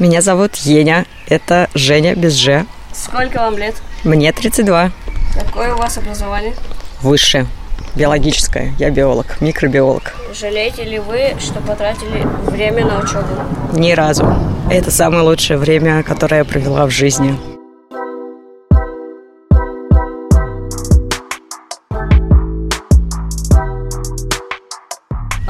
[0.00, 1.06] Меня зовут Еня.
[1.28, 2.66] Это Женя без Ж.
[2.92, 3.76] Сколько вам лет?
[4.02, 4.90] Мне 32.
[5.38, 6.54] Какое у вас образование?
[7.00, 7.46] Высшее.
[7.94, 8.74] Биологическое.
[8.78, 10.14] Я биолог, микробиолог.
[10.34, 13.28] Жалеете ли вы, что потратили время на учебу?
[13.72, 14.26] Ни разу.
[14.68, 17.38] Это самое лучшее время, которое я провела в жизни.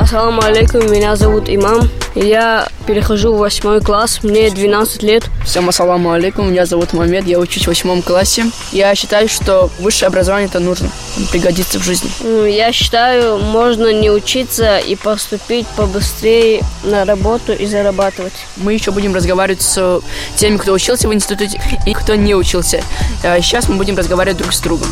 [0.05, 1.89] Ассаламу алейкум, меня зовут Имам.
[2.15, 5.25] Я перехожу в восьмой класс, мне 12 лет.
[5.47, 8.45] Всем ассаламу алейкум, меня зовут Мамед, я учусь в восьмом классе.
[8.71, 10.91] Я считаю, что высшее образование это нужно,
[11.33, 12.11] пригодится в жизни.
[12.47, 18.35] Я считаю, можно не учиться и поступить побыстрее на работу и зарабатывать.
[18.59, 20.03] Мы еще будем разговаривать с
[20.37, 22.83] теми, кто учился в институте и кто не учился.
[23.23, 24.89] А Сейчас мы будем разговаривать друг с другом.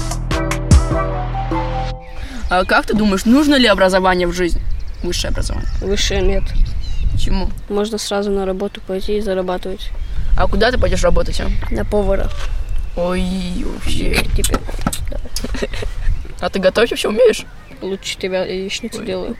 [2.48, 4.62] А как ты думаешь, нужно ли образование в жизни?
[5.02, 5.68] Высшее образование.
[5.80, 6.44] Выше нет.
[7.12, 7.48] Почему?
[7.68, 9.90] Можно сразу на работу пойти и зарабатывать.
[10.36, 11.40] А куда ты пойдешь работать?
[11.40, 11.48] а?
[11.74, 12.30] На повара.
[12.96, 13.22] Ой,
[13.64, 14.16] вообще.
[14.36, 14.58] Теперь
[16.40, 17.44] А ты готовить вообще умеешь?
[17.82, 19.36] лучше тебя яичницу делаю.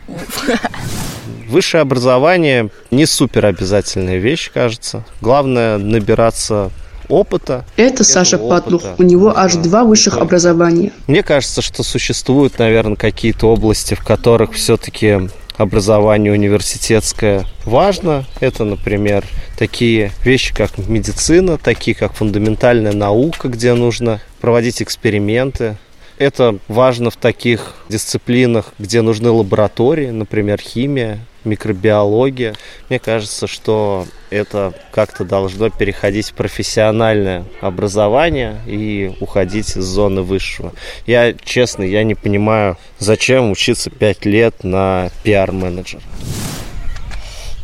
[1.49, 5.05] Высшее образование не супер обязательная вещь, кажется.
[5.21, 6.71] Главное набираться
[7.09, 7.65] опыта.
[7.77, 8.83] Это Саша Патлух.
[8.99, 10.93] У него аж два высших образования.
[11.07, 18.25] Мне кажется, что существуют, наверное, какие-то области, в которых все-таки образование университетское важно.
[18.41, 19.25] Это, например,
[19.59, 25.77] такие вещи, как медицина, такие, как фундаментальная наука, где нужно проводить эксперименты.
[26.19, 32.55] Это важно в таких дисциплинах, где нужны лаборатории, например, химия, микробиология.
[32.89, 40.73] Мне кажется, что это как-то должно переходить в профессиональное образование и уходить из зоны высшего.
[41.07, 46.03] Я, честно, я не понимаю, зачем учиться 5 лет на пиар-менеджера.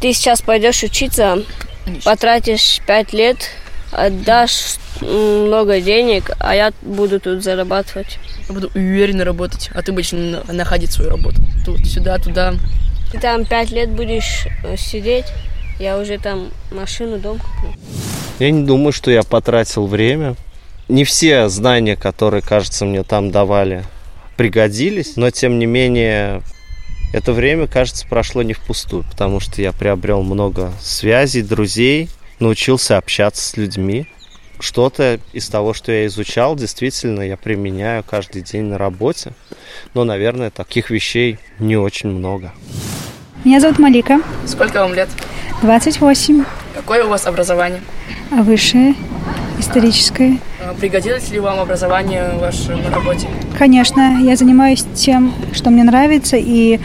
[0.01, 1.43] Ты сейчас пойдешь учиться,
[2.05, 3.39] потратишь пять лет,
[3.91, 8.19] отдашь много денег, а я буду тут зарабатывать.
[8.49, 11.43] Я буду уверенно работать, а ты будешь на- находить свою работу.
[11.65, 12.55] Тут, сюда, туда.
[13.11, 15.27] Ты там пять лет будешь э, сидеть,
[15.79, 17.73] я уже там машину, дом куплю.
[18.39, 20.37] Я не думаю, что я потратил время.
[20.89, 23.85] Не все знания, которые, кажется, мне там давали,
[24.37, 26.43] пригодились, но тем не менее
[27.13, 33.43] это время, кажется, прошло не впустую, потому что я приобрел много связей, друзей, научился общаться
[33.43, 34.07] с людьми.
[34.61, 39.33] Что-то из того, что я изучал, действительно я применяю каждый день на работе.
[39.95, 42.53] Но, наверное, таких вещей не очень много.
[43.49, 45.09] Меня зовут Малика, Сколько вам лет?
[45.63, 46.45] 28,
[46.77, 47.81] Какое у вас образование?
[48.31, 48.95] высшее,
[49.59, 50.37] историческое.
[50.63, 53.27] А Пригодилось ли вам образование ваше на работе?
[53.59, 56.79] Конечно, я занимаюсь тем, что мне нравится, и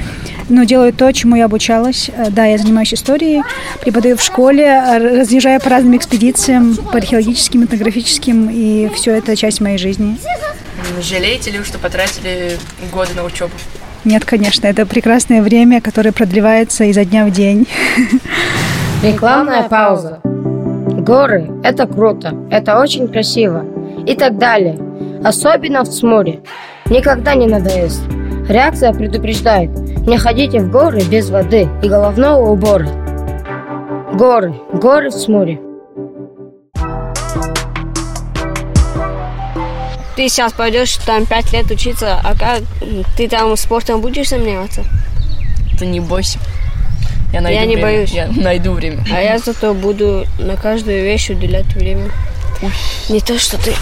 [0.48, 2.10] ну, делаю то, чему я обучалась.
[2.16, 3.44] Э, Да, я занимаюсь историей,
[3.82, 4.82] преподаю в школе,
[5.20, 10.18] разъезжаю по разным экспедициям, по археологическим, этнографическим, и все это часть моей жизни.
[11.02, 12.58] Жалеете ли вы, что потратили
[12.94, 13.52] годы на учебу?
[14.06, 17.68] Нет, конечно, это прекрасное время, которое продлевается изо дня в день.
[19.04, 20.20] Рекламная пауза.
[20.24, 23.66] Горы– это круто, это очень красиво
[24.06, 24.78] и так далее.
[25.24, 26.42] Особенно в Цмуре.
[26.90, 28.04] Никогда не надоест.
[28.50, 29.70] Реакция предупреждает,
[30.06, 32.88] не ходите в горы без воды и головного убора.
[34.14, 35.60] Горы, горы в Цмуре.
[40.16, 42.62] Ты сейчас пойдешь там пять лет учиться, а как
[43.18, 44.84] ты там спортом будешь заниматься?
[45.80, 46.40] Ты не бойся.
[47.32, 47.82] Я, найду Я не время.
[47.82, 48.12] боюсь.
[48.12, 49.04] Я найду время.
[49.12, 52.12] А я зато буду на каждую вещь уделять время.
[53.10, 53.74] Не то, что ты.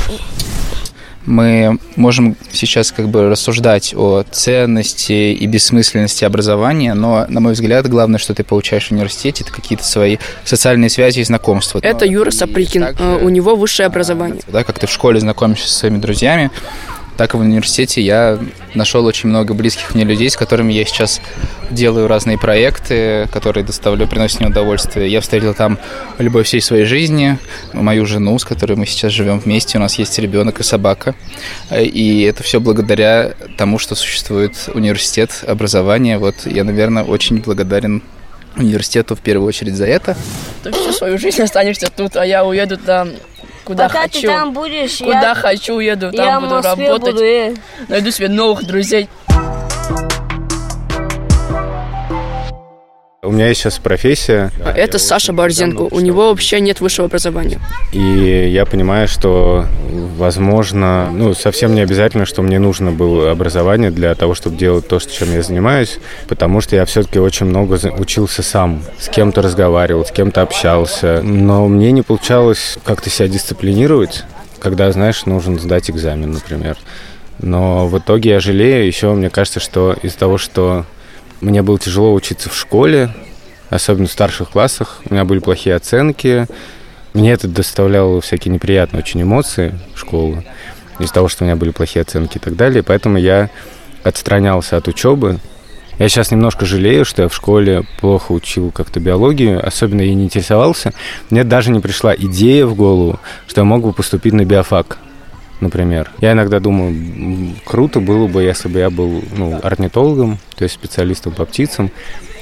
[1.25, 7.87] Мы можем сейчас как бы рассуждать о ценности и бессмысленности образования, но, на мой взгляд,
[7.87, 11.79] главное, что ты получаешь в университете, это какие-то свои социальные связи и знакомства.
[11.83, 12.81] Это Но Юра и Сапрыкин.
[12.81, 14.41] также, Э, У него высшее образование.
[14.47, 16.51] да, как ты в школе знакомишься со своими друзьями,
[17.17, 18.39] так и в университете я
[18.73, 21.21] нашел очень много близких мне людей, с которыми я сейчас
[21.69, 25.11] делаю разные проекты, которые доставляю, приносят мне удовольствие.
[25.11, 25.77] Я встретил там
[26.17, 27.37] любовь всей своей жизни,
[27.73, 31.15] мою жену, с которой мы сейчас живем вместе, у нас есть ребенок и собака.
[31.71, 36.17] И это все благодаря тому, что существует университет образования.
[36.17, 38.01] Вот я, наверное, очень благодарен
[38.57, 40.17] университету в первую очередь за это.
[40.63, 43.11] Ты всю свою жизнь останешься тут, а я уеду там,
[43.63, 44.21] куда Пока хочу.
[44.21, 47.13] ты там будешь, Куда я, хочу уеду, там я в буду Москве работать.
[47.13, 47.25] буду.
[47.25, 47.53] э.
[47.87, 49.07] Найду себе новых друзей.
[53.23, 54.51] У меня есть сейчас профессия.
[54.65, 55.81] Это Саша Борзенко.
[55.91, 57.59] У него вообще нет высшего образования.
[57.91, 59.67] И я понимаю, что,
[60.17, 64.97] возможно, ну, совсем не обязательно, что мне нужно было образование для того, чтобы делать то,
[64.97, 70.09] чем я занимаюсь, потому что я все-таки очень много учился сам, с кем-то разговаривал, с
[70.09, 74.23] кем-то общался, но мне не получалось как-то себя дисциплинировать,
[74.57, 76.75] когда, знаешь, нужно сдать экзамен, например.
[77.37, 78.87] Но в итоге я жалею.
[78.87, 80.85] Еще мне кажется, что из-за того, что
[81.41, 83.13] мне было тяжело учиться в школе,
[83.69, 85.01] особенно в старших классах.
[85.09, 86.47] У меня были плохие оценки.
[87.13, 90.43] Мне это доставляло всякие неприятные очень эмоции в школу
[90.99, 92.83] из-за того, что у меня были плохие оценки и так далее.
[92.83, 93.49] Поэтому я
[94.03, 95.39] отстранялся от учебы.
[95.99, 100.23] Я сейчас немножко жалею, что я в школе плохо учил как-то биологию, особенно я не
[100.23, 100.93] интересовался.
[101.29, 104.97] Мне даже не пришла идея в голову, что я мог бы поступить на биофак
[105.61, 106.11] например.
[106.19, 111.33] Я иногда думаю, круто было бы, если бы я был ну, орнитологом, то есть специалистом
[111.33, 111.91] по птицам,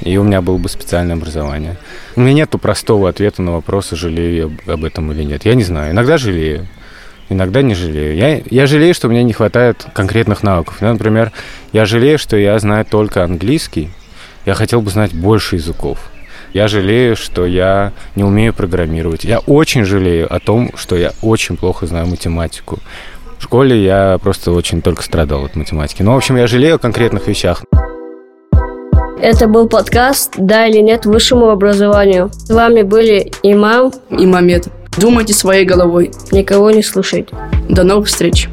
[0.01, 1.77] и у меня было бы специальное образование.
[2.15, 5.45] У меня нет простого ответа на вопрос, жалею я об этом или нет.
[5.45, 5.91] Я не знаю.
[5.91, 6.67] Иногда жалею,
[7.27, 8.15] иногда не жалею.
[8.15, 10.81] Я, я жалею, что мне не хватает конкретных навыков.
[10.81, 11.31] Например,
[11.73, 13.89] я жалею, что я знаю только английский.
[14.45, 15.99] Я хотел бы знать больше языков.
[16.53, 19.23] Я жалею, что я не умею программировать.
[19.23, 22.79] Я очень жалею о том, что я очень плохо знаю математику.
[23.37, 26.01] В школе я просто очень только страдал от математики.
[26.01, 27.63] Ну, в общем, я жалею о конкретных вещах.
[29.21, 32.29] Это был подкаст «Да или нет высшему образованию».
[32.31, 34.69] С вами были Имам и Мамед.
[34.97, 36.11] Думайте своей головой.
[36.31, 37.35] Никого не слушайте.
[37.69, 38.49] До новых встреч.